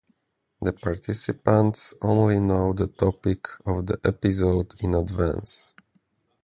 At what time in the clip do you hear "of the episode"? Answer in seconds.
3.67-4.73